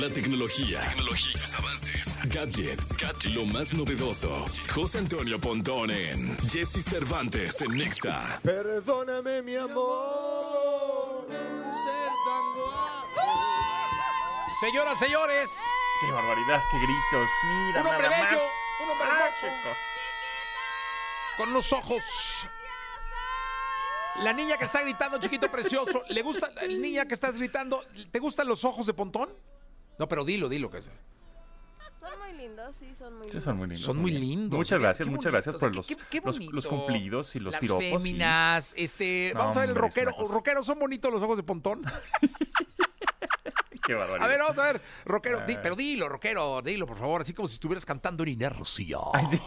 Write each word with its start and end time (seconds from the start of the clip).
La 0.00 0.08
tecnología, 0.10 0.80
tecnología 0.80 1.30
los 1.40 1.54
avances, 1.54 2.18
gadgets, 2.24 2.94
lo 3.34 3.44
más 3.46 3.72
novedoso. 3.72 4.44
José 4.72 4.98
Antonio 4.98 5.40
Pontón 5.40 5.90
en 5.90 6.36
Jesse 6.48 6.84
Cervantes 6.84 7.60
en 7.62 7.76
Nexa. 7.76 8.40
Perdóname, 8.42 9.42
mi 9.42 9.56
amor, 9.56 11.26
ser 11.28 12.08
tan 12.26 12.54
guapo. 12.54 13.22
Señoras, 14.60 14.98
señores, 14.98 15.50
¡Qué 16.00 16.12
barbaridad! 16.12 16.60
¡Qué 16.70 16.76
gritos! 16.78 17.30
¡Mira, 17.66 17.80
un 17.80 17.86
hombre 17.88 18.08
nada 18.08 18.22
más. 18.22 18.30
bello, 18.30 18.42
un 18.84 18.90
hombre 18.90 19.06
Ah, 19.10 19.28
chico. 19.40 19.76
con 21.38 21.48
unos 21.48 21.72
ojos. 21.72 22.02
La 24.22 24.32
niña 24.32 24.56
que 24.58 24.64
está 24.64 24.82
gritando, 24.82 25.18
chiquito 25.18 25.50
precioso, 25.50 26.04
¿le 26.08 26.22
gusta 26.22 26.50
la 26.54 26.66
niña 26.66 27.06
que 27.06 27.14
estás 27.14 27.34
gritando? 27.36 27.84
¿Te 28.12 28.18
gustan 28.18 28.46
los 28.48 28.64
ojos 28.64 28.86
de 28.86 28.92
Pontón? 28.94 29.28
No, 29.98 30.08
pero 30.08 30.24
dilo, 30.24 30.48
dilo 30.48 30.70
que 30.70 30.80
Son 30.82 32.18
muy 32.20 32.32
lindos, 32.38 32.76
sí, 32.76 32.94
son 32.96 33.14
muy 33.18 33.26
Sí, 33.28 33.32
lindos. 33.32 33.44
son 33.44 33.56
muy 33.56 33.66
lindos. 33.68 33.84
son 33.84 33.96
muy 33.98 34.10
lindos. 34.12 34.56
Muchas 34.58 34.80
gracias, 34.80 35.06
qué 35.08 35.14
muchas 35.14 35.32
gracias 35.32 35.56
por 35.56 35.74
los, 35.74 35.86
qué- 35.86 35.96
qué 36.10 36.22
los, 36.52 36.66
cumplidos 36.66 37.34
y 37.36 37.40
los 37.40 37.52
Las 37.52 37.60
piropos. 37.60 37.84
y- 37.84 37.90
féminas, 37.90 38.74
este, 38.76 39.32
No, 39.34 39.40
vamos 39.40 39.56
a 39.56 39.60
ver 39.60 39.70
el 39.70 39.76
rockero. 39.76 40.12
Rockero, 40.28 40.62
¿son 40.62 40.78
bonitos 40.78 41.12
los 41.12 41.22
ojos 41.22 41.36
de 41.36 41.42
Pontón? 41.42 41.82
Qué 43.84 43.94
barbaridad. 43.94 44.24
A 44.24 44.28
ver, 44.28 44.38
vamos 44.40 44.58
a 44.58 44.62
ver, 44.64 44.82
rockero, 45.06 45.40
di- 45.46 45.54
Ay. 45.54 45.58
pero 45.62 45.74
dilo, 45.74 46.08
rockero, 46.10 46.60
dilo, 46.62 46.84
por 46.86 46.98
favor, 46.98 47.22
así 47.22 47.32
como 47.32 47.48
si 47.48 47.54
estuvieras 47.54 47.86
cantando 47.86 48.22
en 48.22 48.28
inercia. 48.30 48.98
Ay, 49.14 49.24
sí. 49.30 49.40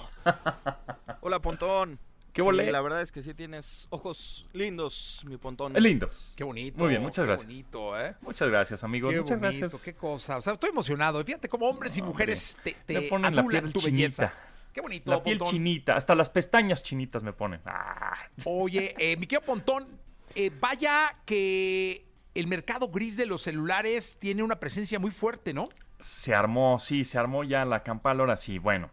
Hola, 1.22 1.40
Pontón. 1.40 2.00
¿Qué 2.34 2.42
Sí, 2.42 2.46
volé? 2.46 2.72
la 2.72 2.82
verdad 2.82 3.02
es 3.02 3.12
que 3.12 3.22
sí 3.22 3.34
tienes 3.34 3.88
ojos 3.90 4.48
lindos, 4.54 5.24
mi 5.28 5.38
Pontón. 5.38 5.74
Lindos. 5.74 6.34
Qué 6.38 6.44
bonito. 6.44 6.78
Muy 6.80 6.90
bien, 6.90 7.02
muchas 7.02 7.24
qué 7.24 7.28
gracias. 7.28 7.48
bonito, 7.48 8.00
¿eh? 8.00 8.16
Muchas 8.22 8.50
gracias, 8.50 8.84
amigos. 8.84 9.14
Qué 9.14 9.20
muchas 9.22 9.40
bonito, 9.40 9.60
gracias. 9.60 9.82
qué 9.84 9.94
cosa. 9.94 10.38
O 10.38 10.42
sea, 10.42 10.54
estoy 10.54 10.70
emocionado. 10.70 11.24
Fíjate 11.26 11.50
cómo 11.50 11.68
hombres 11.68 11.98
y 11.98 12.02
mujeres 12.02 12.58
te, 12.64 12.74
te 12.86 13.02
ponen 13.04 13.36
la 13.36 13.46
piel 13.46 13.74
tu 13.74 13.82
belleza. 13.82 14.28
chinita. 14.30 14.48
Qué 14.72 14.80
bonito, 14.80 15.12
La 15.12 15.22
piel 15.22 15.38
Pontón. 15.38 15.54
chinita, 15.54 15.96
hasta 15.98 16.16
las 16.16 16.30
pestañas 16.30 16.82
chinitas 16.82 17.24
me 17.24 17.34
ponen. 17.34 17.60
Ah. 17.66 18.14
Oye, 18.46 18.96
eh, 18.98 19.18
mi 19.18 19.28
querido 19.28 19.46
Pontón, 19.46 19.86
eh, 20.36 20.50
vaya 20.62 21.18
que 21.26 22.06
el 22.34 22.48
mercado 22.48 22.88
gris 22.88 23.18
de 23.18 23.26
los 23.26 23.42
celulares 23.42 24.16
tiene 24.20 24.44
una 24.44 24.62
presencia 24.62 24.98
muy 25.00 25.12
fuerte, 25.12 25.54
¿no? 25.54 25.68
Se 26.00 26.34
armó, 26.34 26.80
sí, 26.80 27.04
se 27.04 27.18
armó 27.18 27.44
ya 27.44 27.66
la 27.66 27.84
campal, 27.84 28.22
ahora 28.22 28.38
sí, 28.38 28.58
bueno. 28.58 28.90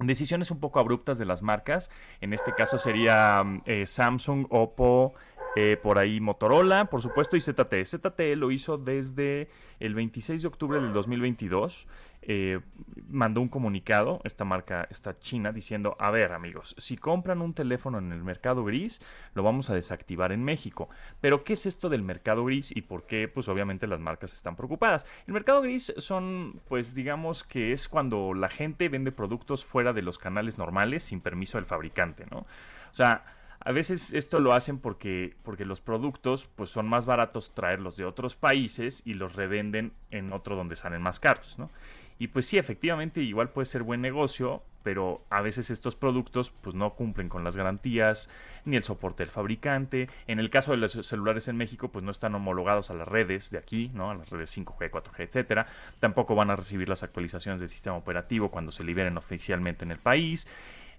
Decisiones 0.00 0.50
un 0.50 0.58
poco 0.60 0.80
abruptas 0.80 1.18
de 1.18 1.24
las 1.24 1.42
marcas. 1.42 1.90
En 2.20 2.32
este 2.32 2.54
caso 2.54 2.78
sería 2.78 3.42
mm, 3.44 3.62
eh, 3.64 3.86
Samsung, 3.86 4.46
Oppo, 4.50 5.14
eh, 5.56 5.78
por 5.80 5.98
ahí 5.98 6.20
Motorola, 6.20 6.86
por 6.86 7.00
supuesto, 7.02 7.36
y 7.36 7.40
ZTE. 7.40 7.84
ZTE 7.84 8.36
lo 8.36 8.50
hizo 8.50 8.76
desde 8.78 9.48
el 9.80 9.94
26 9.94 10.42
de 10.42 10.48
octubre 10.48 10.80
del 10.80 10.92
2022. 10.92 11.86
eh, 12.26 12.60
mandó 13.08 13.40
un 13.42 13.48
comunicado, 13.48 14.20
esta 14.24 14.44
marca, 14.44 14.88
esta 14.90 15.18
china, 15.18 15.52
diciendo, 15.52 15.94
a 15.98 16.10
ver 16.10 16.32
amigos, 16.32 16.74
si 16.78 16.96
compran 16.96 17.42
un 17.42 17.52
teléfono 17.52 17.98
en 17.98 18.12
el 18.12 18.24
mercado 18.24 18.64
gris, 18.64 19.02
lo 19.34 19.42
vamos 19.42 19.68
a 19.68 19.74
desactivar 19.74 20.32
en 20.32 20.42
México. 20.42 20.88
Pero, 21.20 21.44
¿qué 21.44 21.52
es 21.52 21.66
esto 21.66 21.88
del 21.90 22.02
mercado 22.02 22.44
gris 22.46 22.72
y 22.74 22.82
por 22.82 23.06
qué? 23.06 23.28
Pues 23.28 23.48
obviamente 23.48 23.86
las 23.86 24.00
marcas 24.00 24.32
están 24.32 24.56
preocupadas. 24.56 25.06
El 25.26 25.34
mercado 25.34 25.60
gris 25.62 25.92
son, 25.98 26.60
pues 26.68 26.94
digamos 26.94 27.44
que 27.44 27.72
es 27.72 27.88
cuando 27.88 28.32
la 28.34 28.48
gente 28.48 28.88
vende 28.88 29.12
productos 29.12 29.64
fuera 29.64 29.92
de 29.92 30.02
los 30.02 30.18
canales 30.18 30.56
normales 30.58 31.02
sin 31.02 31.20
permiso 31.20 31.58
del 31.58 31.66
fabricante, 31.66 32.26
¿no? 32.30 32.38
O 32.38 32.96
sea, 32.96 33.24
a 33.64 33.72
veces 33.72 34.12
esto 34.12 34.40
lo 34.40 34.52
hacen 34.52 34.78
porque, 34.78 35.34
porque 35.42 35.64
los 35.64 35.80
productos 35.80 36.48
pues 36.54 36.70
son 36.70 36.86
más 36.86 37.06
baratos 37.06 37.54
traerlos 37.54 37.96
de 37.96 38.04
otros 38.04 38.36
países 38.36 39.02
y 39.06 39.14
los 39.14 39.34
revenden 39.34 39.92
en 40.10 40.32
otro 40.32 40.54
donde 40.54 40.76
salen 40.76 41.02
más 41.02 41.18
caros, 41.18 41.58
¿no? 41.58 41.70
Y 42.18 42.28
pues 42.28 42.46
sí, 42.46 42.58
efectivamente 42.58 43.20
igual 43.22 43.48
puede 43.48 43.66
ser 43.66 43.82
buen 43.82 44.00
negocio, 44.00 44.62
pero 44.84 45.24
a 45.30 45.40
veces 45.40 45.70
estos 45.70 45.96
productos 45.96 46.50
pues 46.50 46.76
no 46.76 46.94
cumplen 46.94 47.28
con 47.28 47.42
las 47.42 47.56
garantías 47.56 48.28
ni 48.64 48.76
el 48.76 48.84
soporte 48.84 49.24
del 49.24 49.30
fabricante. 49.30 50.08
En 50.28 50.38
el 50.38 50.50
caso 50.50 50.70
de 50.70 50.76
los 50.76 50.92
celulares 50.92 51.48
en 51.48 51.56
México 51.56 51.88
pues 51.88 52.04
no 52.04 52.10
están 52.10 52.34
homologados 52.34 52.90
a 52.90 52.94
las 52.94 53.08
redes 53.08 53.50
de 53.50 53.58
aquí, 53.58 53.90
¿no? 53.94 54.10
A 54.10 54.14
las 54.14 54.30
redes 54.30 54.56
5G, 54.56 54.90
4G, 54.90 55.24
etcétera. 55.24 55.66
Tampoco 55.98 56.34
van 56.36 56.50
a 56.50 56.56
recibir 56.56 56.88
las 56.88 57.02
actualizaciones 57.02 57.60
del 57.60 57.68
sistema 57.68 57.96
operativo 57.96 58.50
cuando 58.50 58.70
se 58.70 58.84
liberen 58.84 59.16
oficialmente 59.16 59.84
en 59.84 59.90
el 59.90 59.98
país. 59.98 60.46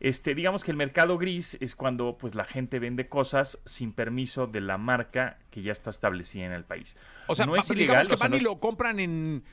Este, 0.05 0.35
digamos 0.35 0.63
que 0.63 0.69
el 0.69 0.77
mercado 0.77 1.17
gris 1.17 1.57
es 1.61 1.75
cuando 1.75 2.15
pues 2.19 2.35
la 2.35 2.45
gente 2.45 2.77
vende 2.77 3.09
cosas 3.09 3.57
sin 3.65 3.91
permiso 3.91 4.45
de 4.45 4.61
la 4.61 4.77
marca 4.77 5.39
que 5.49 5.63
ya 5.63 5.71
está 5.71 5.89
establecida 5.89 6.45
en 6.45 6.51
el 6.51 6.63
país. 6.63 6.95
O 7.25 7.33
sea, 7.33 7.47
no 7.47 7.55
es 7.55 7.67
digamos 7.67 7.81
ilegal, 7.81 8.07
que 8.09 8.15
van 8.15 8.29
no 8.29 8.37
y 8.37 8.41
lo 8.41 8.59
compran 8.59 8.99
en, 8.99 9.43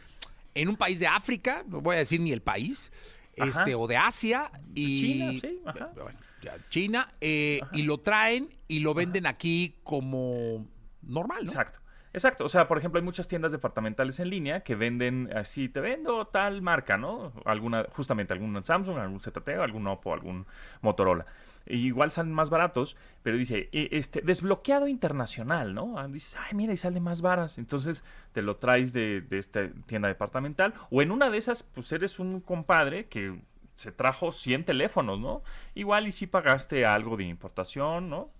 en 0.54 0.68
un 0.68 0.76
país 0.76 0.98
de 0.98 1.06
África, 1.06 1.64
no 1.66 1.80
voy 1.80 1.96
a 1.96 2.00
decir 2.00 2.20
ni 2.20 2.32
el 2.32 2.42
país, 2.42 2.92
Ajá. 3.38 3.48
este, 3.48 3.74
o 3.74 3.86
de 3.86 3.96
Asia, 3.96 4.50
y 4.74 5.00
China, 5.00 5.40
sí, 5.40 5.62
ajá. 5.64 5.90
bueno, 5.94 6.18
ya, 6.42 6.58
China, 6.68 7.10
eh, 7.22 7.60
y 7.72 7.84
lo 7.84 8.00
traen 8.00 8.50
y 8.68 8.80
lo 8.80 8.92
venden 8.92 9.24
aquí 9.24 9.76
como 9.84 10.68
normal, 11.00 11.46
¿no? 11.46 11.50
Exacto. 11.50 11.80
Exacto, 12.14 12.44
o 12.44 12.48
sea, 12.48 12.68
por 12.68 12.76
ejemplo, 12.78 12.98
hay 12.98 13.04
muchas 13.04 13.26
tiendas 13.26 13.52
departamentales 13.52 14.20
en 14.20 14.28
línea 14.28 14.60
que 14.62 14.74
venden 14.74 15.30
así, 15.34 15.68
te 15.70 15.80
vendo 15.80 16.26
tal 16.26 16.60
marca, 16.60 16.98
¿no? 16.98 17.32
Alguna, 17.46 17.86
justamente 17.90 18.34
algún 18.34 18.62
Samsung, 18.62 18.98
algún 18.98 19.20
ZTE, 19.20 19.54
algún 19.56 19.86
Oppo, 19.86 20.12
algún 20.12 20.46
Motorola. 20.82 21.24
E 21.64 21.76
igual 21.76 22.10
salen 22.10 22.32
más 22.34 22.50
baratos, 22.50 22.96
pero 23.22 23.36
dice, 23.38 23.68
e- 23.72 23.88
este, 23.92 24.20
desbloqueado 24.20 24.88
internacional, 24.88 25.72
¿no? 25.74 25.98
Ah, 25.98 26.06
Dices, 26.08 26.36
ay, 26.38 26.54
mira, 26.54 26.72
y 26.74 26.76
sale 26.76 27.00
más 27.00 27.22
varas. 27.22 27.56
Entonces 27.56 28.04
te 28.32 28.42
lo 28.42 28.56
traes 28.56 28.92
de, 28.92 29.22
de 29.22 29.38
esta 29.38 29.70
tienda 29.86 30.08
departamental, 30.08 30.74
o 30.90 31.00
en 31.02 31.12
una 31.12 31.30
de 31.30 31.38
esas, 31.38 31.62
pues 31.62 31.92
eres 31.92 32.18
un 32.18 32.40
compadre 32.40 33.06
que 33.08 33.40
se 33.76 33.90
trajo 33.92 34.32
100 34.32 34.64
teléfonos, 34.66 35.18
¿no? 35.18 35.42
Igual 35.74 36.06
y 36.08 36.12
si 36.12 36.26
pagaste 36.26 36.84
algo 36.84 37.16
de 37.16 37.24
importación, 37.24 38.10
¿no? 38.10 38.30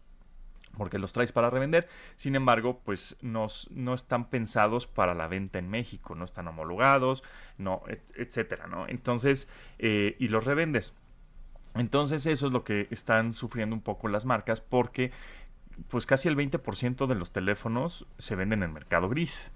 Porque 0.77 0.99
los 0.99 1.13
traes 1.13 1.33
para 1.33 1.51
revender. 1.51 1.89
Sin 2.17 2.35
embargo, 2.37 2.81
pues 2.85 3.17
nos- 3.23 3.71
no 3.73 3.95
están 3.95 4.29
pensados 4.31 4.87
para 4.87 5.15
la 5.15 5.29
venta 5.29 5.59
en 5.59 5.69
México, 5.71 6.15
no 6.15 6.25
están 6.25 6.49
homologados, 6.49 7.23
no, 7.59 7.83
et- 7.89 8.13
etcétera, 8.17 8.67
¿no? 8.67 8.87
Entonces, 8.89 9.49
eh, 9.79 10.17
y 10.19 10.29
los 10.29 10.45
revendes. 10.45 10.97
Entonces, 11.75 12.27
eso 12.27 12.47
es 12.47 12.53
lo 12.53 12.65
que 12.65 12.89
están 12.91 13.35
sufriendo 13.35 13.75
un 13.77 13.83
poco 13.83 14.09
las 14.09 14.27
marcas, 14.27 14.61
porque 14.61 15.13
pues 15.89 16.07
casi 16.07 16.29
el 16.29 16.37
20% 16.37 17.07
de 17.07 17.15
los 17.15 17.33
teléfonos 17.33 18.07
se 18.19 18.37
venden 18.37 18.63
en 18.63 18.73
mercado 18.73 19.09
gris. 19.09 19.53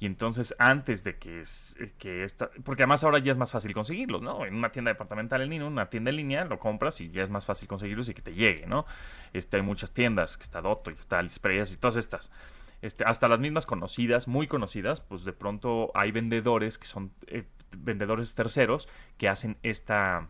Y 0.00 0.06
entonces, 0.06 0.54
antes 0.58 1.02
de 1.02 1.18
que, 1.18 1.40
es, 1.40 1.76
eh, 1.80 1.92
que 1.98 2.22
esta... 2.22 2.50
Porque 2.64 2.82
además 2.82 3.02
ahora 3.02 3.18
ya 3.18 3.32
es 3.32 3.38
más 3.38 3.50
fácil 3.50 3.74
conseguirlos, 3.74 4.22
¿no? 4.22 4.46
En 4.46 4.54
una 4.54 4.70
tienda 4.70 4.92
departamental 4.92 5.42
en 5.42 5.50
línea, 5.50 5.66
una 5.66 5.90
tienda 5.90 6.10
en 6.10 6.16
línea, 6.16 6.44
lo 6.44 6.58
compras 6.58 7.00
y 7.00 7.10
ya 7.10 7.22
es 7.22 7.30
más 7.30 7.46
fácil 7.46 7.66
conseguirlos 7.68 8.08
y 8.08 8.14
que 8.14 8.22
te 8.22 8.34
llegue, 8.34 8.66
¿no? 8.66 8.86
Este, 9.32 9.56
hay 9.56 9.62
muchas 9.62 9.92
tiendas, 9.92 10.36
que 10.36 10.44
está 10.44 10.60
Dotto 10.60 10.90
y 10.90 10.94
está 10.94 11.18
AliExpress 11.18 11.74
y 11.74 11.76
todas 11.78 11.96
estas. 11.96 12.30
Este, 12.80 13.02
hasta 13.04 13.26
las 13.26 13.40
mismas 13.40 13.66
conocidas, 13.66 14.28
muy 14.28 14.46
conocidas, 14.46 15.00
pues 15.00 15.24
de 15.24 15.32
pronto 15.32 15.90
hay 15.94 16.12
vendedores 16.12 16.78
que 16.78 16.86
son 16.86 17.12
eh, 17.26 17.44
vendedores 17.76 18.34
terceros 18.36 18.88
que 19.16 19.28
hacen 19.28 19.58
esta 19.64 20.28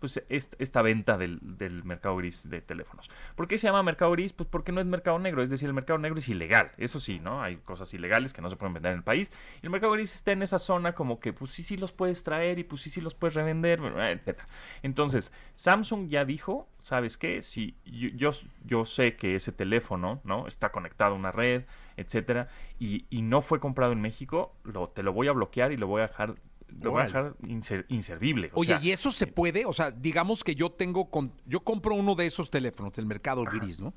pues 0.00 0.22
est- 0.28 0.54
esta 0.58 0.82
venta 0.82 1.16
del, 1.18 1.38
del 1.42 1.84
mercado 1.84 2.16
gris 2.16 2.48
de 2.48 2.60
teléfonos. 2.60 3.10
¿Por 3.36 3.48
qué 3.48 3.58
se 3.58 3.66
llama 3.66 3.82
mercado 3.82 4.12
gris? 4.12 4.32
Pues 4.32 4.48
porque 4.48 4.72
no 4.72 4.80
es 4.80 4.86
mercado 4.86 5.18
negro, 5.18 5.42
es 5.42 5.50
decir, 5.50 5.68
el 5.68 5.74
mercado 5.74 5.98
negro 5.98 6.18
es 6.18 6.28
ilegal, 6.28 6.72
eso 6.78 7.00
sí, 7.00 7.18
¿no? 7.20 7.42
Hay 7.42 7.56
cosas 7.58 7.92
ilegales 7.94 8.32
que 8.32 8.42
no 8.42 8.50
se 8.50 8.56
pueden 8.56 8.74
vender 8.74 8.92
en 8.92 8.98
el 8.98 9.04
país. 9.04 9.32
Y 9.62 9.66
el 9.66 9.70
mercado 9.70 9.92
gris 9.92 10.14
está 10.14 10.32
en 10.32 10.42
esa 10.42 10.58
zona 10.58 10.94
como 10.94 11.20
que, 11.20 11.32
pues 11.32 11.50
sí, 11.50 11.62
sí 11.62 11.76
los 11.76 11.92
puedes 11.92 12.22
traer 12.22 12.58
y 12.58 12.64
pues 12.64 12.82
sí, 12.82 12.90
sí 12.90 13.00
los 13.00 13.14
puedes 13.14 13.34
revender, 13.34 13.80
etc. 13.80 14.46
Entonces, 14.82 15.32
Samsung 15.54 16.08
ya 16.08 16.24
dijo, 16.24 16.68
¿sabes 16.78 17.16
qué? 17.18 17.42
Si 17.42 17.74
yo, 17.84 18.08
yo, 18.14 18.30
yo 18.64 18.84
sé 18.84 19.16
que 19.16 19.34
ese 19.34 19.52
teléfono, 19.52 20.20
¿no? 20.24 20.46
Está 20.46 20.70
conectado 20.70 21.12
a 21.14 21.16
una 21.18 21.32
red, 21.32 21.64
etcétera, 21.96 22.48
y, 22.78 23.06
y 23.10 23.22
no 23.22 23.40
fue 23.42 23.60
comprado 23.60 23.92
en 23.92 24.00
México, 24.00 24.52
lo, 24.64 24.88
te 24.88 25.02
lo 25.02 25.12
voy 25.12 25.28
a 25.28 25.32
bloquear 25.32 25.72
y 25.72 25.76
lo 25.76 25.86
voy 25.86 26.00
a 26.02 26.08
dejar, 26.08 26.34
lo 26.80 26.92
voy 26.92 27.02
a 27.02 27.06
dejar 27.06 27.34
inser- 27.42 27.86
inservible. 27.88 28.50
o 28.54 28.60
Oye, 28.60 28.70
sea, 28.70 28.80
¿y 28.82 28.90
eso 28.90 29.10
se 29.10 29.26
puede? 29.26 29.64
O 29.66 29.72
sea, 29.72 29.90
digamos 29.90 30.44
que 30.44 30.54
yo 30.54 30.70
tengo, 30.70 31.10
con, 31.10 31.32
yo 31.46 31.60
compro 31.60 31.94
uno 31.94 32.14
de 32.14 32.26
esos 32.26 32.50
teléfonos 32.50 32.92
del 32.92 33.06
mercado 33.06 33.44
gris, 33.44 33.80
¿no? 33.80 33.94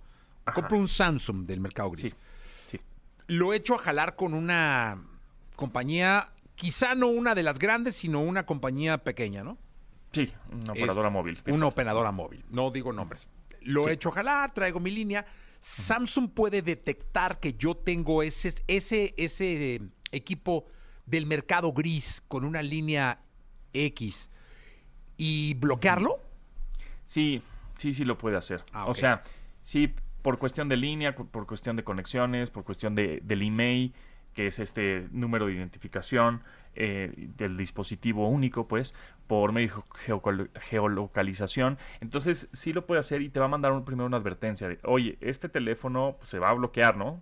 Compro 0.53 0.77
un 0.77 0.87
Samsung 0.87 1.45
del 1.45 1.59
mercado 1.59 1.91
gris. 1.91 2.01
Sí, 2.01 2.13
sí. 2.71 2.79
Lo 3.27 3.53
echo 3.53 3.75
a 3.75 3.77
jalar 3.77 4.15
con 4.15 4.33
una 4.33 5.03
compañía, 5.55 6.31
quizá 6.55 6.95
no 6.95 7.07
una 7.07 7.35
de 7.35 7.43
las 7.43 7.59
grandes, 7.59 7.95
sino 7.95 8.21
una 8.21 8.45
compañía 8.45 8.97
pequeña, 8.97 9.43
¿no? 9.43 9.57
Sí, 10.11 10.31
una 10.51 10.73
operadora 10.73 11.09
móvil. 11.09 11.39
Una 11.47 11.67
operadora 11.67 12.11
móvil, 12.11 12.43
no 12.49 12.71
digo 12.71 12.91
nombres. 12.91 13.27
Lo 13.61 13.85
Sí. 13.85 13.91
echo 13.91 14.09
a 14.09 14.13
jalar, 14.13 14.53
traigo 14.53 14.79
mi 14.79 14.91
línea. 14.91 15.25
Samsung 15.59 16.29
puede 16.31 16.61
detectar 16.63 17.39
que 17.39 17.53
yo 17.53 17.75
tengo 17.75 18.23
ese, 18.23 18.53
ese, 18.67 19.13
ese 19.17 19.75
eh, 19.75 19.81
equipo 20.11 20.65
del 21.11 21.25
mercado 21.25 21.73
gris 21.73 22.23
con 22.27 22.45
una 22.45 22.63
línea 22.63 23.19
X 23.73 24.29
y 25.17 25.53
bloquearlo. 25.55 26.19
Sí, 27.05 27.43
sí, 27.77 27.91
sí 27.91 28.05
lo 28.05 28.17
puede 28.17 28.37
hacer. 28.37 28.63
Ah, 28.73 28.85
O 28.85 28.93
sea, 28.93 29.21
sí, 29.61 29.93
por 30.21 30.39
cuestión 30.39 30.69
de 30.69 30.77
línea, 30.77 31.13
por 31.15 31.45
cuestión 31.45 31.75
de 31.75 31.83
conexiones, 31.83 32.49
por 32.49 32.63
cuestión 32.63 32.95
de, 32.95 33.19
del 33.23 33.41
email, 33.41 33.93
que 34.33 34.47
es 34.47 34.59
este 34.59 35.07
número 35.11 35.47
de 35.47 35.53
identificación 35.53 36.41
eh, 36.75 37.11
del 37.37 37.57
dispositivo 37.57 38.29
único, 38.29 38.69
pues, 38.69 38.95
por 39.27 39.51
medio 39.51 39.83
de 39.93 40.49
geolocalización. 40.61 41.77
Entonces, 41.99 42.47
sí 42.53 42.71
lo 42.71 42.85
puede 42.85 43.01
hacer 43.01 43.21
y 43.21 43.29
te 43.29 43.41
va 43.41 43.47
a 43.47 43.49
mandar 43.49 43.73
un, 43.73 43.83
primero 43.83 44.05
una 44.05 44.17
advertencia 44.17 44.69
de, 44.69 44.79
oye, 44.83 45.17
este 45.19 45.49
teléfono 45.49 46.15
pues, 46.17 46.29
se 46.29 46.39
va 46.39 46.49
a 46.49 46.53
bloquear, 46.53 46.95
¿no? 46.95 47.21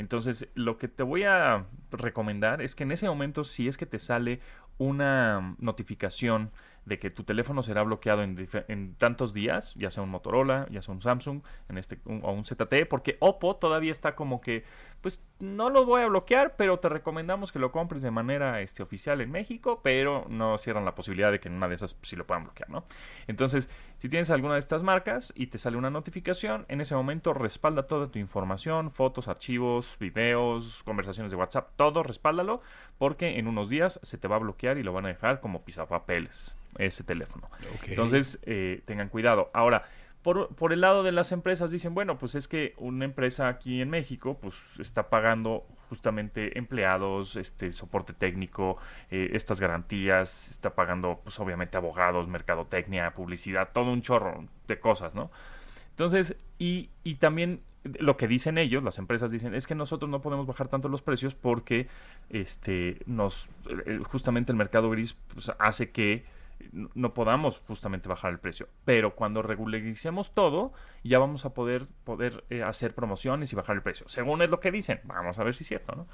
Entonces, 0.00 0.48
lo 0.54 0.78
que 0.78 0.88
te 0.88 1.02
voy 1.02 1.24
a 1.24 1.66
recomendar 1.90 2.62
es 2.62 2.74
que 2.74 2.84
en 2.84 2.92
ese 2.92 3.06
momento, 3.06 3.44
si 3.44 3.68
es 3.68 3.76
que 3.76 3.84
te 3.84 3.98
sale 3.98 4.40
una 4.78 5.56
notificación 5.58 6.50
de 6.86 6.98
que 6.98 7.10
tu 7.10 7.22
teléfono 7.24 7.62
será 7.62 7.82
bloqueado 7.82 8.22
en, 8.22 8.94
tantos 8.94 9.34
días, 9.34 9.74
ya 9.74 9.90
sea 9.90 10.02
un 10.02 10.08
Motorola, 10.08 10.66
ya 10.70 10.80
sea 10.80 10.94
un 10.94 11.02
Samsung, 11.02 11.42
en 11.68 11.76
este 11.76 11.98
o 12.06 12.32
un 12.32 12.46
ZTE, 12.46 12.86
porque 12.86 13.18
Oppo 13.20 13.56
todavía 13.56 13.92
está 13.92 14.14
como 14.14 14.40
que, 14.40 14.64
pues 15.02 15.20
no 15.38 15.68
lo 15.68 15.84
voy 15.84 16.00
a 16.00 16.06
bloquear, 16.06 16.56
pero 16.56 16.78
te 16.78 16.88
recomendamos 16.88 17.52
que 17.52 17.58
lo 17.58 17.70
compres 17.70 18.00
de 18.00 18.10
manera 18.10 18.62
este, 18.62 18.82
oficial 18.82 19.20
en 19.20 19.30
México, 19.30 19.82
pero 19.84 20.24
no 20.30 20.56
cierran 20.56 20.86
la 20.86 20.94
posibilidad 20.94 21.30
de 21.30 21.40
que 21.40 21.48
en 21.48 21.54
una 21.56 21.68
de 21.68 21.74
esas 21.74 21.98
sí 22.00 22.16
lo 22.16 22.26
puedan 22.26 22.44
bloquear, 22.44 22.70
¿no? 22.70 22.86
Entonces, 23.26 23.68
si 24.00 24.08
tienes 24.08 24.30
alguna 24.30 24.54
de 24.54 24.60
estas 24.60 24.82
marcas 24.82 25.30
y 25.36 25.48
te 25.48 25.58
sale 25.58 25.76
una 25.76 25.90
notificación, 25.90 26.64
en 26.68 26.80
ese 26.80 26.94
momento 26.94 27.34
respalda 27.34 27.82
toda 27.82 28.08
tu 28.08 28.18
información, 28.18 28.90
fotos, 28.90 29.28
archivos, 29.28 29.98
videos, 30.00 30.82
conversaciones 30.84 31.30
de 31.30 31.36
WhatsApp, 31.36 31.68
todo 31.76 32.02
respáldalo, 32.02 32.62
porque 32.96 33.38
en 33.38 33.46
unos 33.46 33.68
días 33.68 34.00
se 34.02 34.16
te 34.16 34.26
va 34.26 34.36
a 34.36 34.38
bloquear 34.38 34.78
y 34.78 34.82
lo 34.82 34.94
van 34.94 35.04
a 35.04 35.08
dejar 35.08 35.40
como 35.40 35.60
pisapapeles 35.64 36.54
ese 36.78 37.04
teléfono. 37.04 37.50
Entonces, 37.88 38.40
eh, 38.44 38.80
tengan 38.86 39.10
cuidado. 39.10 39.50
Ahora, 39.52 39.84
por, 40.22 40.48
por, 40.54 40.72
el 40.72 40.80
lado 40.80 41.02
de 41.02 41.12
las 41.12 41.30
empresas 41.30 41.70
dicen, 41.70 41.92
bueno, 41.92 42.18
pues 42.18 42.34
es 42.34 42.48
que 42.48 42.72
una 42.78 43.04
empresa 43.04 43.48
aquí 43.48 43.82
en 43.82 43.90
México, 43.90 44.38
pues 44.40 44.54
está 44.78 45.10
pagando 45.10 45.66
justamente 45.90 46.56
empleados, 46.56 47.36
este 47.36 47.72
soporte 47.72 48.14
técnico, 48.14 48.78
eh, 49.10 49.30
estas 49.34 49.60
garantías, 49.60 50.50
está 50.50 50.74
pagando, 50.74 51.20
pues 51.22 51.38
obviamente 51.40 51.76
abogados, 51.76 52.28
mercadotecnia, 52.28 53.10
publicidad, 53.10 53.70
todo 53.74 53.92
un 53.92 54.00
chorro 54.00 54.44
de 54.68 54.80
cosas, 54.80 55.14
¿no? 55.14 55.30
Entonces, 55.90 56.36
y, 56.58 56.88
y 57.04 57.16
también 57.16 57.60
lo 57.82 58.16
que 58.16 58.28
dicen 58.28 58.58
ellos, 58.58 58.82
las 58.82 58.98
empresas 58.98 59.30
dicen, 59.30 59.54
es 59.54 59.66
que 59.66 59.74
nosotros 59.74 60.10
no 60.10 60.20
podemos 60.20 60.46
bajar 60.46 60.68
tanto 60.68 60.88
los 60.88 61.02
precios 61.02 61.34
porque 61.34 61.88
este 62.28 63.00
nos 63.06 63.48
eh, 63.86 64.00
justamente 64.04 64.52
el 64.52 64.58
mercado 64.58 64.90
gris 64.90 65.16
pues, 65.34 65.50
hace 65.58 65.90
que 65.90 66.24
no 66.72 67.14
podamos 67.14 67.62
justamente 67.66 68.08
bajar 68.08 68.32
el 68.32 68.38
precio. 68.38 68.68
Pero 68.84 69.14
cuando 69.14 69.42
regularicemos 69.42 70.34
todo, 70.34 70.72
ya 71.04 71.18
vamos 71.18 71.44
a 71.44 71.54
poder, 71.54 71.82
poder 72.04 72.44
eh, 72.50 72.62
hacer 72.62 72.94
promociones 72.94 73.52
y 73.52 73.56
bajar 73.56 73.76
el 73.76 73.82
precio. 73.82 74.08
Según 74.08 74.42
es 74.42 74.50
lo 74.50 74.60
que 74.60 74.70
dicen. 74.70 75.00
Vamos 75.04 75.38
a 75.38 75.44
ver 75.44 75.54
si 75.54 75.64
es 75.64 75.68
cierto, 75.68 75.94
¿no? 75.96 76.06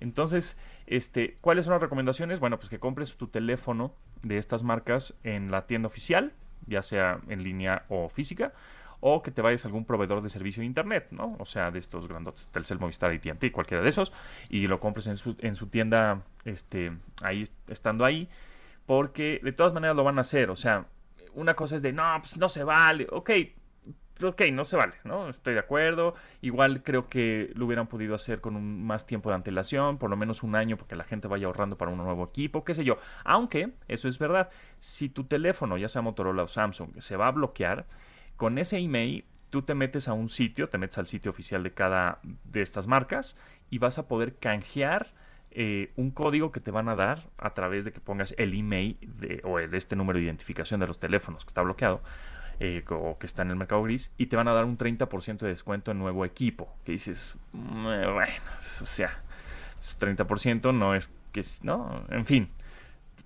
Entonces, 0.00 0.58
este, 0.86 1.36
¿cuáles 1.40 1.66
son 1.66 1.72
las 1.72 1.82
recomendaciones? 1.82 2.40
Bueno, 2.40 2.58
pues 2.58 2.70
que 2.70 2.78
compres 2.78 3.16
tu 3.16 3.28
teléfono 3.28 3.94
de 4.22 4.38
estas 4.38 4.62
marcas 4.62 5.18
en 5.24 5.50
la 5.50 5.66
tienda 5.66 5.88
oficial, 5.88 6.32
ya 6.66 6.82
sea 6.82 7.20
en 7.28 7.42
línea 7.42 7.84
o 7.88 8.08
física, 8.08 8.52
o 9.00 9.22
que 9.22 9.30
te 9.30 9.42
vayas 9.42 9.64
a 9.64 9.68
algún 9.68 9.84
proveedor 9.84 10.22
de 10.22 10.28
servicio 10.28 10.60
de 10.60 10.66
internet, 10.66 11.08
¿no? 11.10 11.36
O 11.38 11.46
sea, 11.46 11.70
de 11.70 11.78
estos 11.78 12.06
grandotes, 12.06 12.46
Telcel, 12.48 12.78
Movistar, 12.78 13.10
AT&T, 13.10 13.52
cualquiera 13.52 13.82
de 13.82 13.88
esos, 13.88 14.12
y 14.48 14.66
lo 14.66 14.78
compres 14.80 15.06
en 15.06 15.16
su, 15.16 15.36
en 15.40 15.54
su 15.54 15.66
tienda, 15.68 16.22
este, 16.44 16.92
ahí, 17.22 17.44
estando 17.68 18.04
ahí, 18.04 18.28
porque 18.90 19.38
de 19.44 19.52
todas 19.52 19.72
maneras 19.72 19.94
lo 19.94 20.02
van 20.02 20.18
a 20.18 20.22
hacer. 20.22 20.50
O 20.50 20.56
sea, 20.56 20.84
una 21.34 21.54
cosa 21.54 21.76
es 21.76 21.82
de, 21.82 21.92
no, 21.92 22.02
pues 22.18 22.36
no 22.36 22.48
se 22.48 22.64
vale. 22.64 23.06
Ok, 23.12 23.30
ok, 24.20 24.42
no 24.52 24.64
se 24.64 24.76
vale, 24.76 24.94
¿no? 25.04 25.28
Estoy 25.28 25.54
de 25.54 25.60
acuerdo. 25.60 26.16
Igual 26.40 26.82
creo 26.82 27.08
que 27.08 27.52
lo 27.54 27.66
hubieran 27.66 27.86
podido 27.86 28.16
hacer 28.16 28.40
con 28.40 28.56
un, 28.56 28.84
más 28.84 29.06
tiempo 29.06 29.28
de 29.28 29.36
antelación, 29.36 29.98
por 29.98 30.10
lo 30.10 30.16
menos 30.16 30.42
un 30.42 30.56
año, 30.56 30.76
porque 30.76 30.96
la 30.96 31.04
gente 31.04 31.28
vaya 31.28 31.46
ahorrando 31.46 31.78
para 31.78 31.92
un 31.92 31.98
nuevo 31.98 32.24
equipo, 32.24 32.64
qué 32.64 32.74
sé 32.74 32.82
yo. 32.82 32.98
Aunque, 33.22 33.70
eso 33.86 34.08
es 34.08 34.18
verdad, 34.18 34.50
si 34.80 35.08
tu 35.08 35.22
teléfono, 35.22 35.78
ya 35.78 35.88
sea 35.88 36.02
Motorola 36.02 36.42
o 36.42 36.48
Samsung, 36.48 37.00
se 37.00 37.16
va 37.16 37.28
a 37.28 37.30
bloquear, 37.30 37.86
con 38.34 38.58
ese 38.58 38.78
email 38.78 39.24
tú 39.50 39.62
te 39.62 39.76
metes 39.76 40.08
a 40.08 40.14
un 40.14 40.28
sitio, 40.28 40.68
te 40.68 40.78
metes 40.78 40.98
al 40.98 41.06
sitio 41.06 41.30
oficial 41.30 41.62
de 41.62 41.72
cada 41.72 42.18
de 42.42 42.62
estas 42.62 42.88
marcas 42.88 43.36
y 43.70 43.78
vas 43.78 44.00
a 44.00 44.08
poder 44.08 44.34
canjear 44.34 45.12
eh, 45.52 45.92
un 45.96 46.10
código 46.12 46.52
que 46.52 46.60
te 46.60 46.70
van 46.70 46.88
a 46.88 46.94
dar 46.94 47.28
a 47.36 47.54
través 47.54 47.84
de 47.84 47.92
que 47.92 48.00
pongas 48.00 48.34
el 48.38 48.54
email 48.54 48.96
o 49.42 49.58
de 49.58 49.76
este 49.76 49.96
número 49.96 50.18
de 50.18 50.24
identificación 50.24 50.78
de 50.78 50.86
los 50.86 51.00
teléfonos 51.00 51.44
que 51.44 51.48
está 51.48 51.62
bloqueado 51.62 52.02
eh, 52.60 52.84
o 52.88 53.18
que 53.18 53.26
está 53.26 53.42
en 53.42 53.50
el 53.50 53.56
mercado 53.56 53.82
gris 53.82 54.12
y 54.16 54.26
te 54.26 54.36
van 54.36 54.46
a 54.46 54.52
dar 54.52 54.64
un 54.64 54.78
30% 54.78 55.38
de 55.38 55.48
descuento 55.48 55.90
en 55.90 55.98
nuevo 55.98 56.24
equipo. 56.24 56.72
Que 56.84 56.92
dices, 56.92 57.34
mm, 57.52 57.82
bueno, 58.12 58.34
o 58.58 58.84
sea, 58.84 59.22
30% 59.98 60.60
pues, 60.60 60.74
no 60.74 60.94
es 60.94 61.10
que, 61.32 61.44
¿no? 61.62 62.04
En 62.10 62.26
fin, 62.26 62.48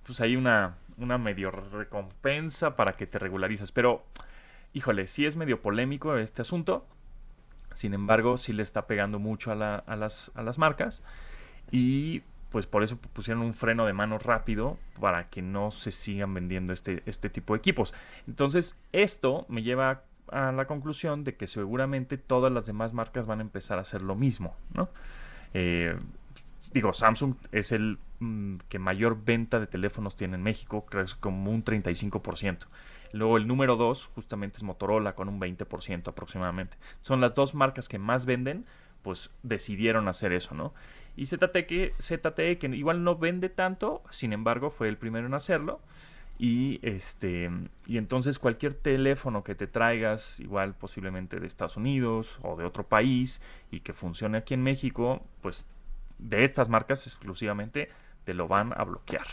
pues 0.05 0.21
hay 0.21 0.35
una, 0.35 0.77
una 0.97 1.17
medio 1.17 1.51
recompensa 1.51 2.75
para 2.75 2.93
que 2.93 3.05
te 3.07 3.19
regularizas. 3.19 3.71
Pero, 3.71 4.03
híjole, 4.73 5.07
sí 5.07 5.25
es 5.25 5.35
medio 5.35 5.61
polémico 5.61 6.17
este 6.17 6.41
asunto. 6.41 6.87
Sin 7.75 7.93
embargo, 7.93 8.37
sí 8.37 8.53
le 8.53 8.63
está 8.63 8.87
pegando 8.87 9.19
mucho 9.19 9.51
a, 9.51 9.75
a, 9.75 9.95
las, 9.95 10.31
a 10.35 10.41
las 10.43 10.57
marcas 10.57 11.03
y 11.71 12.21
pues 12.51 12.67
por 12.67 12.83
eso 12.83 12.97
pusieron 12.97 13.43
un 13.43 13.53
freno 13.53 13.85
de 13.85 13.93
mano 13.93 14.17
rápido 14.17 14.77
para 15.01 15.29
que 15.29 15.41
no 15.41 15.71
se 15.71 15.91
sigan 15.91 16.33
vendiendo 16.33 16.71
este, 16.71 17.03
este 17.05 17.29
tipo 17.29 17.53
de 17.53 17.57
equipos. 17.57 17.93
Entonces 18.27 18.79
esto 18.93 19.45
me 19.49 19.61
lleva 19.61 20.03
a 20.31 20.51
la 20.51 20.65
conclusión 20.65 21.23
de 21.23 21.35
que 21.35 21.47
seguramente 21.47 22.17
todas 22.17 22.51
las 22.51 22.65
demás 22.65 22.93
marcas 22.93 23.27
van 23.27 23.39
a 23.39 23.41
empezar 23.41 23.77
a 23.77 23.81
hacer 23.81 24.01
lo 24.01 24.15
mismo, 24.15 24.55
¿no? 24.73 24.89
Eh, 25.53 25.97
digo, 26.73 26.93
Samsung 26.93 27.35
es 27.51 27.71
el 27.71 27.99
mm, 28.19 28.57
que 28.69 28.79
mayor 28.79 29.23
venta 29.23 29.59
de 29.59 29.67
teléfonos 29.67 30.15
tiene 30.15 30.35
en 30.35 30.43
México, 30.43 30.85
creo 30.85 31.03
que 31.03 31.09
es 31.09 31.15
como 31.15 31.51
un 31.51 31.63
35%. 31.63 32.59
Luego 33.11 33.37
el 33.37 33.47
número 33.47 33.75
2 33.75 34.11
justamente 34.15 34.57
es 34.57 34.63
Motorola 34.63 35.13
con 35.13 35.29
un 35.29 35.39
20% 35.39 36.07
aproximadamente. 36.07 36.77
Son 37.01 37.21
las 37.21 37.33
dos 37.33 37.53
marcas 37.53 37.87
que 37.87 37.99
más 37.99 38.25
venden, 38.25 38.65
pues 39.03 39.29
decidieron 39.43 40.07
hacer 40.07 40.33
eso, 40.33 40.55
¿no? 40.55 40.73
Y 41.15 41.25
ZTE 41.25 41.65
que, 41.65 41.93
ZTE, 41.99 42.57
que 42.57 42.67
igual 42.67 43.03
no 43.03 43.15
vende 43.15 43.49
tanto, 43.49 44.03
sin 44.09 44.33
embargo, 44.33 44.69
fue 44.69 44.89
el 44.89 44.97
primero 44.97 45.27
en 45.27 45.33
hacerlo. 45.33 45.79
Y 46.37 46.79
este 46.81 47.49
y 47.85 47.97
entonces 47.97 48.39
cualquier 48.39 48.73
teléfono 48.73 49.43
que 49.43 49.55
te 49.55 49.67
traigas, 49.67 50.37
igual 50.39 50.73
posiblemente 50.73 51.39
de 51.39 51.47
Estados 51.47 51.77
Unidos 51.77 52.39
o 52.41 52.57
de 52.57 52.65
otro 52.65 52.83
país 52.85 53.41
y 53.71 53.79
que 53.79 53.93
funcione 53.93 54.39
aquí 54.39 54.53
en 54.53 54.61
México, 54.61 55.21
pues 55.41 55.65
de 56.17 56.43
estas 56.43 56.67
marcas 56.67 57.07
exclusivamente 57.07 57.89
te 58.25 58.33
lo 58.33 58.49
van 58.49 58.73
a 58.75 58.83
bloquear. 58.83 59.27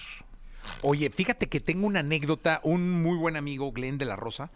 Oye, 0.82 1.11
fíjate 1.11 1.48
que 1.48 1.58
tengo 1.58 1.89
una 1.89 2.01
anécdota, 2.01 2.60
un 2.62 3.03
muy 3.03 3.17
buen 3.17 3.34
amigo, 3.34 3.72
Glenn 3.72 3.98
de 3.98 4.05
la 4.05 4.15
Rosa, 4.15 4.53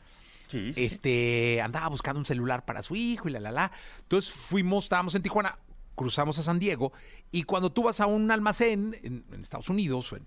Sí, 0.49 0.73
este 0.76 1.61
andaba 1.61 1.88
buscando 1.88 2.21
un 2.21 2.25
celular 2.25 2.64
para 2.64 2.80
su 2.83 2.95
hijo 2.95 3.28
y 3.28 3.33
la 3.33 3.40
la 3.40 3.50
la. 3.50 3.73
Entonces 4.02 4.33
fuimos, 4.33 4.85
estábamos 4.85 5.16
en 5.16 5.23
Tijuana, 5.23 5.59
cruzamos 5.96 6.38
a 6.38 6.44
San 6.44 6.60
Diego 6.60 6.92
y 7.32 7.42
cuando 7.42 7.72
tú 7.72 7.82
vas 7.82 8.00
a 8.00 8.06
un 8.06 8.30
almacén 8.30 8.96
en, 9.02 9.24
Estados 9.42 9.68
Unidos, 9.68 10.12
en, 10.12 10.24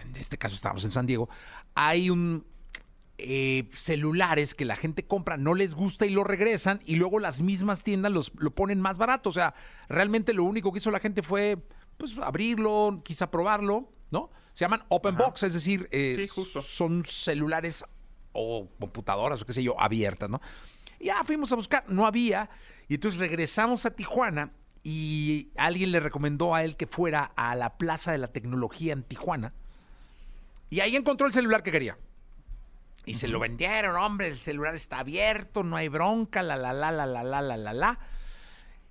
en, 0.00 0.16
este 0.16 0.38
caso 0.38 0.56
estábamos 0.56 0.82
en 0.82 0.90
San 0.90 1.06
Diego, 1.06 1.28
hay 1.74 2.10
un 2.10 2.44
eh, 3.20 3.68
celulares 3.74 4.54
que 4.54 4.64
la 4.64 4.76
gente 4.76 5.04
compra, 5.04 5.36
no 5.36 5.54
les 5.54 5.74
gusta 5.74 6.06
y 6.06 6.10
lo 6.10 6.22
regresan 6.22 6.80
y 6.84 6.94
luego 6.94 7.18
las 7.18 7.42
mismas 7.42 7.82
tiendas 7.82 8.12
los, 8.12 8.32
lo 8.36 8.52
ponen 8.52 8.80
más 8.80 8.96
barato. 8.96 9.30
O 9.30 9.32
sea, 9.32 9.54
realmente 9.88 10.32
lo 10.32 10.44
único 10.44 10.72
que 10.72 10.78
hizo 10.78 10.92
la 10.92 11.00
gente 11.00 11.24
fue 11.24 11.58
pues 11.96 12.16
abrirlo, 12.18 13.02
quizá 13.04 13.28
probarlo, 13.28 13.92
¿no? 14.12 14.30
Se 14.52 14.64
llaman 14.64 14.84
open 14.88 15.16
box, 15.16 15.42
es 15.42 15.54
decir, 15.54 15.88
eh, 15.90 16.28
son 16.62 17.04
celulares 17.04 17.84
o 18.32 18.68
computadoras 18.78 19.42
o 19.42 19.46
qué 19.46 19.52
sé 19.52 19.64
yo, 19.64 19.78
abiertas, 19.80 20.30
¿no? 20.30 20.40
Ya 21.00 21.24
fuimos 21.24 21.50
a 21.50 21.56
buscar, 21.56 21.84
no 21.88 22.06
había, 22.06 22.48
y 22.86 22.94
entonces 22.94 23.18
regresamos 23.18 23.84
a 23.84 23.90
Tijuana 23.90 24.52
y 24.90 25.50
alguien 25.58 25.92
le 25.92 26.00
recomendó 26.00 26.54
a 26.54 26.64
él 26.64 26.74
que 26.74 26.86
fuera 26.86 27.30
a 27.36 27.54
la 27.54 27.76
Plaza 27.76 28.10
de 28.10 28.16
la 28.16 28.28
Tecnología 28.28 28.94
en 28.94 29.02
Tijuana. 29.02 29.52
Y 30.70 30.80
ahí 30.80 30.96
encontró 30.96 31.26
el 31.26 31.34
celular 31.34 31.62
que 31.62 31.70
quería. 31.70 31.98
Y 33.04 33.12
se 33.12 33.28
lo 33.28 33.38
vendieron, 33.38 33.96
hombre, 33.96 34.28
el 34.28 34.36
celular 34.36 34.74
está 34.74 35.00
abierto, 35.00 35.62
no 35.62 35.76
hay 35.76 35.88
bronca, 35.88 36.42
la 36.42 36.56
la 36.56 36.72
la 36.72 36.90
la 36.90 37.04
la 37.04 37.22
la 37.22 37.42
la 37.42 37.56
la 37.58 37.72
la. 37.74 37.98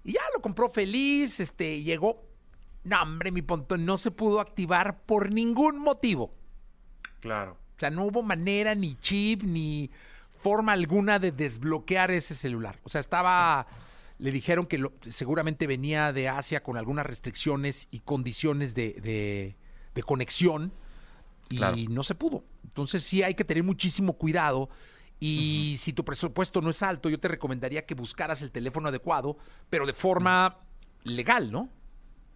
Y 0.03 0.11
ya 0.11 0.21
lo 0.35 0.41
compró 0.43 0.69
feliz, 0.69 1.39
este, 1.39 1.81
llegó. 1.81 2.23
No, 2.83 3.01
hombre, 3.01 3.31
mi 3.31 3.41
pontón 3.41 3.83
no 3.83 3.97
se 3.97 4.11
pudo 4.11 4.39
activar 4.39 4.99
por 4.99 5.31
ningún 5.31 5.79
motivo. 5.79 6.31
Claro. 7.21 7.57
O 7.75 7.79
sea, 7.79 7.89
no 7.89 8.05
hubo 8.05 8.21
manera, 8.21 8.75
ni 8.75 8.93
chip, 8.99 9.41
ni 9.41 9.89
forma 10.43 10.73
alguna 10.73 11.17
de 11.17 11.31
desbloquear 11.31 12.11
ese 12.11 12.35
celular. 12.35 12.77
O 12.83 12.89
sea, 12.89 13.01
estaba 13.01 13.65
le 14.19 14.31
dijeron 14.31 14.65
que 14.65 14.89
seguramente 15.01 15.67
venía 15.67 16.12
de 16.13 16.29
Asia 16.29 16.63
con 16.63 16.77
algunas 16.77 17.05
restricciones 17.05 17.88
y 17.91 18.00
condiciones 18.00 18.74
de, 18.75 19.55
de, 19.93 20.03
conexión 20.03 20.74
y 21.50 21.88
no 21.88 22.03
se 22.03 22.15
pudo. 22.15 22.43
Entonces 22.63 23.03
sí 23.03 23.24
hay 23.24 23.33
que 23.33 23.43
tener 23.43 23.63
muchísimo 23.63 24.13
cuidado 24.13 24.69
y 25.19 25.75
si 25.79 25.93
tu 25.93 26.05
presupuesto 26.05 26.62
no 26.62 26.69
es 26.69 26.83
alto, 26.83 27.09
yo 27.09 27.19
te 27.19 27.27
recomendaría 27.27 27.86
que 27.86 27.95
buscaras 27.95 28.41
el 28.43 28.51
teléfono 28.51 28.89
adecuado, 28.89 29.38
pero 29.69 29.88
de 29.88 29.93
forma 29.93 30.59
legal, 31.03 31.51
¿no? 31.51 31.69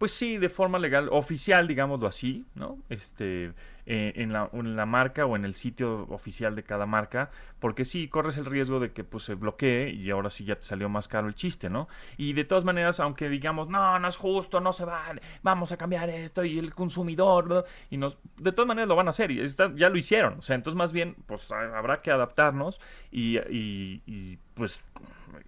pues 0.02 0.10
sí, 0.10 0.36
de 0.36 0.48
forma 0.48 0.80
legal, 0.80 1.08
oficial, 1.12 1.68
digámoslo 1.68 2.08
así, 2.08 2.44
¿no? 2.56 2.76
Este, 2.88 3.52
eh, 3.84 4.12
en, 4.16 4.32
la, 4.32 4.86
marca 4.86 5.26
o 5.26 5.34
en 5.34 5.44
el 5.44 5.54
sitio 5.54 6.06
oficial 6.08 6.54
de 6.54 6.62
cada 6.62 6.86
marca, 6.86 7.30
porque 7.58 7.84
sí, 7.84 8.08
corres 8.08 8.36
el 8.36 8.46
riesgo 8.46 8.78
de 8.78 8.92
que 8.92 9.04
pues 9.04 9.24
se 9.24 9.34
bloquee 9.34 9.90
y 9.90 10.10
ahora 10.10 10.30
sí 10.30 10.44
ya 10.44 10.56
te 10.56 10.62
salió 10.62 10.88
más 10.88 11.08
caro 11.08 11.26
el 11.26 11.34
chiste, 11.34 11.68
¿no? 11.68 11.88
Y 12.16 12.32
de 12.32 12.44
todas 12.44 12.64
maneras, 12.64 13.00
aunque 13.00 13.28
digamos, 13.28 13.68
no, 13.68 13.98
no 13.98 14.08
es 14.08 14.16
justo, 14.16 14.60
no 14.60 14.72
se 14.72 14.84
vale, 14.84 15.20
vamos 15.42 15.72
a 15.72 15.76
cambiar 15.76 16.10
esto 16.10 16.44
y 16.44 16.58
el 16.58 16.74
consumidor, 16.74 17.64
y 17.90 17.96
nos, 17.96 18.18
de 18.36 18.52
todas 18.52 18.68
maneras 18.68 18.88
lo 18.88 18.96
van 18.96 19.08
a 19.08 19.10
hacer 19.10 19.30
y 19.30 19.40
está, 19.40 19.72
ya 19.74 19.88
lo 19.88 19.96
hicieron, 19.96 20.38
o 20.38 20.42
sea, 20.42 20.54
entonces 20.54 20.76
más 20.76 20.92
bien, 20.92 21.16
pues 21.26 21.50
habrá 21.50 22.02
que 22.02 22.10
adaptarnos 22.10 22.80
y, 23.10 23.38
y, 23.38 24.02
y 24.06 24.38
pues 24.54 24.80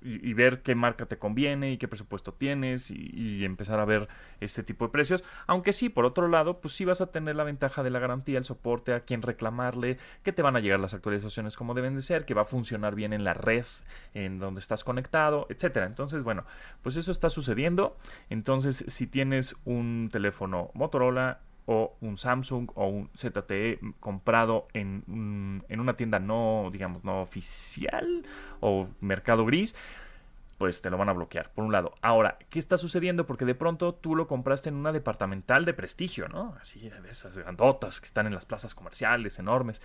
y, 0.03 0.35
ver 0.35 0.62
qué 0.62 0.75
marca 0.75 1.07
te 1.07 1.19
conviene 1.19 1.73
y 1.73 1.79
qué 1.79 1.88
presupuesto 1.88 2.33
tienes 2.33 2.91
y, 2.91 3.45
empezar 3.45 3.81
a 3.81 3.85
ver 3.85 4.09
este 4.41 4.62
tipo 4.62 4.87
de 4.87 4.93
precios. 4.93 5.25
Aunque 5.47 5.73
sí, 5.73 5.88
por 5.88 6.05
otro 6.05 6.29
lado, 6.29 6.61
pues 6.61 6.75
sí 6.75 6.85
vas 6.85 7.00
a 7.00 7.11
tener 7.11 7.37
la 7.37 7.45
ventaja 7.45 7.83
de 7.83 7.91
la 7.91 7.99
el 8.26 8.45
soporte, 8.45 8.95
a 8.95 9.00
quien 9.00 9.23
reclamarle, 9.23 9.99
que 10.23 10.33
te 10.33 10.43
van 10.43 10.57
a 10.57 10.61
llegar 10.61 10.81
las 10.81 10.95
actualizaciones 10.95 11.57
como 11.57 11.75
deben 11.75 11.95
de 11.95 12.02
ser, 12.02 12.25
que 12.25 12.35
va 12.35 12.43
a 12.43 12.47
funcionar 12.47 12.95
bien 12.95 13.12
en 13.12 13.25
la 13.25 13.35
red 13.35 13.64
en 14.14 14.38
donde 14.38 14.61
estás 14.61 14.85
conectado, 14.85 15.47
etcétera. 15.50 15.87
Entonces, 15.87 16.23
bueno, 16.23 16.45
pues 16.83 16.97
eso 16.97 17.12
está 17.12 17.28
sucediendo. 17.28 17.97
Entonces, 18.31 18.85
si 18.88 19.07
tienes 19.07 19.57
un 19.64 20.09
teléfono 20.12 20.71
Motorola, 20.75 21.40
o 21.66 21.97
un 22.00 22.19
Samsung 22.19 22.71
o 22.75 22.88
un 22.88 23.11
ZTE 23.16 23.78
comprado 24.00 24.69
en, 24.75 25.62
en, 25.69 25.81
una 25.81 25.97
tienda 25.97 26.19
no, 26.19 26.69
digamos, 26.71 27.04
no 27.04 27.23
oficial 27.23 28.26
o 28.61 28.88
mercado 29.00 29.47
gris, 29.47 29.75
pues 30.59 30.81
te 30.81 30.91
lo 30.91 30.97
van 30.97 31.09
a 31.09 31.13
bloquear, 31.13 31.53
por 31.53 31.65
un 31.65 31.73
lado. 31.73 31.95
Ahora, 32.01 32.39
¿qué 32.51 32.59
está 32.59 32.77
sucediendo? 32.77 33.27
Porque 33.27 33.45
de 33.45 33.55
pronto 33.55 33.95
tú 33.95 34.15
lo 34.15 34.27
compraste 34.27 34.69
en 34.69 34.77
una 34.77 34.93
departamental 34.93 35.65
de 35.65 35.75
prestigio, 35.75 36.29
¿no? 36.29 36.57
Así, 36.61 36.89
de 36.89 37.11
esas 37.11 37.37
grandotas 37.37 38.01
que 38.01 38.07
están 38.07 38.27
en 38.27 38.35
las 38.35 38.47
plazas 38.47 38.75
comerciales, 38.75 39.39
enormes. 39.39 39.83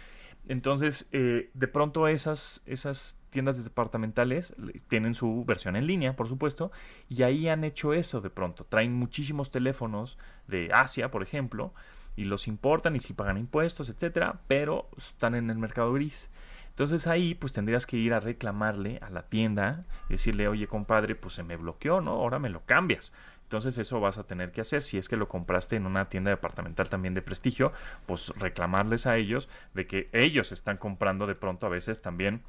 Entonces, 0.48 1.08
eh, 1.12 1.50
de 1.54 1.68
pronto 1.68 2.08
esas, 2.08 2.62
esas 2.66 3.18
tiendas 3.30 3.64
departamentales 3.64 4.56
tienen 4.88 5.14
su 5.14 5.44
versión 5.46 5.76
en 5.76 5.86
línea, 5.86 6.16
por 6.16 6.28
supuesto, 6.28 6.72
y 7.08 7.24
ahí 7.24 7.48
han 7.48 7.64
hecho 7.64 7.94
eso 7.94 8.22
de 8.22 8.30
pronto. 8.30 8.66
Traen 8.66 8.94
muchísimos 8.94 9.52
teléfonos 9.52 10.18
de 10.48 10.72
Asia, 10.74 11.12
por 11.12 11.24
ejemplo, 11.24 11.74
y 12.16 12.26
los 12.26 12.48
importan 12.48 12.96
y 12.96 13.00
si 13.00 13.14
pagan 13.14 13.38
impuestos, 13.38 13.90
etcétera, 13.90 14.40
pero 14.48 14.90
están 14.98 15.36
en 15.36 15.50
el 15.50 15.58
mercado 15.58 15.94
gris. 15.94 16.30
Entonces 16.80 17.08
ahí 17.08 17.36
pues 17.36 17.52
tendrías 17.52 17.86
que 17.86 17.98
ir 17.98 18.14
a 18.14 18.22
reclamarle 18.22 19.00
a 19.02 19.10
la 19.10 19.24
tienda 19.24 19.84
y 20.08 20.14
decirle, 20.14 20.48
oye 20.48 20.66
compadre, 20.66 21.14
pues 21.14 21.34
se 21.34 21.44
me 21.44 21.58
bloqueó, 21.58 22.00
¿no? 22.00 22.12
Ahora 22.12 22.40
me 22.40 22.48
lo 22.48 22.62
cambias. 22.62 23.14
Entonces 23.44 23.78
eso 23.78 24.00
vas 24.00 24.18
a 24.18 24.24
tener 24.24 24.54
que 24.54 24.62
hacer. 24.62 24.82
Si 24.82 24.98
es 24.98 25.10
que 25.10 25.18
lo 25.18 25.28
compraste 25.28 25.76
en 25.76 25.86
una 25.86 26.08
tienda 26.08 26.32
departamental 26.32 26.88
también 26.88 27.14
de 27.14 27.22
prestigio, 27.22 27.74
pues 28.06 28.30
reclamarles 28.38 29.08
a 29.08 29.18
ellos 29.18 29.50
de 29.74 29.88
que 29.88 30.10
ellos 30.14 30.54
están 30.54 30.78
comprando 30.78 31.28
de 31.28 31.36
pronto 31.36 31.66
a 31.66 31.70
veces 31.70 32.02
también 32.02 32.44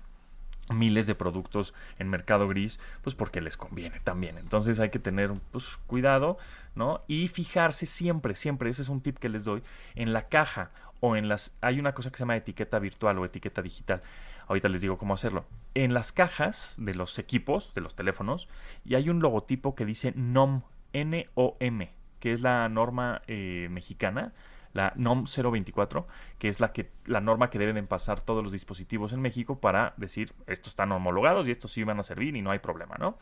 miles 0.72 1.08
de 1.08 1.16
productos 1.16 1.74
en 1.98 2.08
mercado 2.08 2.46
gris, 2.46 2.78
pues 3.02 3.16
porque 3.16 3.40
les 3.40 3.56
conviene 3.56 3.98
también. 3.98 4.38
Entonces 4.38 4.78
hay 4.78 4.90
que 4.90 5.00
tener 5.00 5.32
pues, 5.50 5.76
cuidado, 5.88 6.38
¿no? 6.76 7.02
Y 7.08 7.26
fijarse 7.26 7.84
siempre, 7.84 8.36
siempre, 8.36 8.70
ese 8.70 8.82
es 8.82 8.90
un 8.90 9.00
tip 9.00 9.18
que 9.18 9.28
les 9.28 9.42
doy, 9.42 9.64
en 9.96 10.12
la 10.12 10.28
caja 10.28 10.70
o 11.00 11.16
en 11.16 11.28
las... 11.28 11.56
Hay 11.60 11.80
una 11.80 11.92
cosa 11.92 12.10
que 12.10 12.16
se 12.16 12.22
llama 12.22 12.36
etiqueta 12.36 12.78
virtual 12.78 13.18
o 13.18 13.24
etiqueta 13.24 13.62
digital. 13.62 14.02
Ahorita 14.46 14.68
les 14.68 14.80
digo 14.80 14.98
cómo 14.98 15.14
hacerlo. 15.14 15.44
En 15.74 15.94
las 15.94 16.12
cajas 16.12 16.74
de 16.78 16.94
los 16.94 17.18
equipos, 17.18 17.74
de 17.74 17.80
los 17.80 17.94
teléfonos, 17.94 18.48
y 18.84 18.94
hay 18.94 19.08
un 19.08 19.20
logotipo 19.20 19.74
que 19.74 19.84
dice 19.84 20.12
NOM, 20.16 20.62
N-O-M, 20.92 21.90
que 22.18 22.32
es 22.32 22.40
la 22.42 22.68
norma 22.68 23.22
eh, 23.26 23.68
mexicana, 23.70 24.32
la 24.72 24.92
NOM 24.96 25.24
024, 25.24 26.06
que 26.38 26.48
es 26.48 26.60
la, 26.60 26.72
que, 26.72 26.90
la 27.04 27.20
norma 27.20 27.50
que 27.50 27.58
deben 27.58 27.86
pasar 27.86 28.20
todos 28.20 28.42
los 28.42 28.52
dispositivos 28.52 29.12
en 29.12 29.20
México 29.20 29.60
para 29.60 29.94
decir, 29.96 30.32
estos 30.46 30.72
están 30.72 30.92
homologados 30.92 31.48
y 31.48 31.50
estos 31.50 31.72
sí 31.72 31.82
van 31.82 31.98
a 31.98 32.02
servir 32.02 32.36
y 32.36 32.42
no 32.42 32.50
hay 32.50 32.60
problema, 32.60 32.96
¿no? 32.98 33.18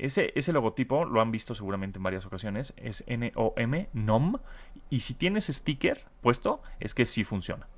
Ese, 0.00 0.32
ese 0.34 0.54
logotipo 0.54 1.04
lo 1.04 1.20
han 1.20 1.30
visto 1.30 1.54
seguramente 1.54 1.98
en 1.98 2.02
varias 2.02 2.24
ocasiones, 2.24 2.72
es 2.78 3.04
N-O-M, 3.06 3.90
NOM, 3.92 4.36
y 4.88 5.00
si 5.00 5.12
tienes 5.12 5.48
sticker 5.48 6.06
puesto, 6.22 6.62
es 6.80 6.94
que 6.94 7.04
sí 7.04 7.22
funciona. 7.22 7.68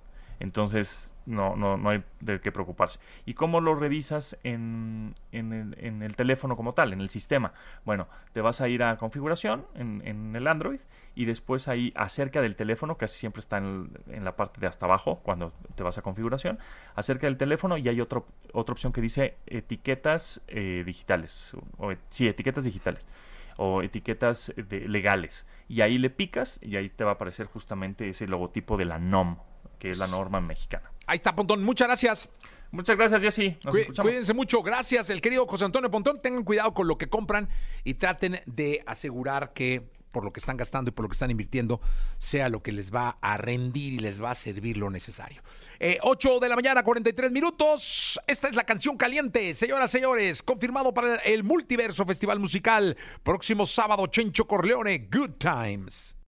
Entonces, 0.43 1.15
no, 1.25 1.55
no, 1.55 1.77
no 1.77 1.91
hay 1.91 2.03
de 2.19 2.41
qué 2.41 2.51
preocuparse. 2.51 2.99
¿Y 3.25 3.35
cómo 3.35 3.61
lo 3.61 3.77
revisas 3.77 4.37
en, 4.43 5.15
en, 5.31 6.03
el, 6.03 6.17
teléfono 6.17 6.57
como 6.57 6.75
tal, 6.75 6.93
en 6.93 7.01
el 7.01 7.11
sistema? 7.11 7.53
Bueno, 7.85 8.09
te 8.33 8.41
vas 8.41 8.61
a 8.61 8.69
ir 8.69 8.83
a 8.83 8.97
configuración 8.97 9.65
en, 9.77 10.03
en 10.05 10.35
el 10.35 10.49
Android 10.49 10.81
y 11.15 11.27
después 11.27 11.69
ahí 11.69 11.93
acerca 11.95 12.43
del 12.43 12.57
teléfono, 12.57 12.99
casi 12.99 13.21
siempre 13.21 13.39
está 13.39 13.59
en, 13.59 13.91
en, 14.09 14.25
la 14.25 14.35
parte 14.35 14.61
de 14.61 14.67
hasta 14.67 14.87
abajo 14.87 15.21
cuando 15.23 15.53
te 15.77 15.85
vas 15.85 15.97
a 15.99 16.03
configuración, 16.03 16.59
acerca 16.97 17.29
del 17.29 17.37
teléfono 17.37 17.77
y 17.79 17.89
hay 17.89 18.01
otro, 18.01 18.27
otra 18.53 18.73
opción 18.73 18.93
que 18.93 19.01
dice 19.01 19.37
etiquetas 19.47 20.43
eh, 20.49 20.83
digitales, 20.85 21.55
o, 21.79 21.93
sí, 22.11 22.27
etiquetas 22.27 22.65
digitales 22.65 23.07
o 23.59 23.83
etiquetas 23.83 24.53
de, 24.57 24.89
legales. 24.89 25.47
Y 25.69 25.83
ahí 25.83 25.99
le 25.99 26.11
picas 26.11 26.59
y 26.63 26.75
ahí 26.75 26.89
te 26.89 27.05
va 27.05 27.13
a 27.13 27.15
aparecer 27.15 27.47
justamente 27.47 28.09
ese 28.09 28.27
logotipo 28.27 28.77
de 28.77 28.87
la 28.87 28.99
NOM, 28.99 29.37
que 29.83 29.91
es 29.91 29.99
la 29.99 30.07
norma 30.07 30.41
mexicana. 30.41 30.93
Ahí 31.09 31.17
está, 31.17 31.35
Pontón. 31.35 31.65
Muchas 31.65 31.89
gracias. 31.89 32.29
Muchas 32.71 32.97
gracias, 32.97 33.21
Jessy. 33.21 33.59
Nos 33.65 33.75
Cuí 33.75 33.85
cuídense 33.87 34.33
mucho. 34.33 34.63
Gracias, 34.63 35.11
el 35.11 35.21
querido 35.21 35.45
José 35.45 35.65
Antonio 35.65 35.91
Pontón. 35.91 36.23
Tengan 36.23 36.45
cuidado 36.45 36.73
con 36.73 36.87
lo 36.87 36.99
que 36.99 37.09
compran 37.09 37.49
y 37.83 37.95
traten 37.95 38.41
de 38.47 38.85
asegurar 38.87 39.53
que 39.55 39.91
por 40.13 40.25
lo 40.25 40.33
que 40.33 40.39
están 40.39 40.57
gastando 40.57 40.91
y 40.91 40.93
por 40.93 41.05
lo 41.05 41.09
que 41.09 41.15
están 41.15 41.33
invirtiendo 41.33 41.81
sea 42.19 42.49
lo 42.49 42.63
que 42.63 42.71
les 42.71 42.95
va 42.95 43.19
a 43.21 43.39
rendir 43.39 43.95
y 43.95 43.99
les 43.99 44.23
va 44.23 44.31
a 44.31 44.35
servir 44.37 44.77
lo 44.77 44.89
necesario. 44.89 45.43
Eh, 45.81 45.99
8 46.01 46.39
de 46.39 46.49
la 46.49 46.55
mañana, 46.55 46.85
43 46.85 47.33
minutos. 47.33 48.21
Esta 48.29 48.47
es 48.47 48.55
la 48.55 48.63
canción 48.63 48.97
caliente, 48.97 49.53
señoras, 49.53 49.91
señores. 49.91 50.45
Confirmado 50.45 50.95
para 50.95 51.17
el 51.17 51.43
Multiverso 51.43 52.07
Festival 52.07 52.39
Musical. 52.39 52.97
Próximo 53.25 53.67
sábado, 53.67 54.07
Chencho 54.07 54.47
Corleone. 54.47 55.09
Good 55.11 55.39
Times. 55.39 56.15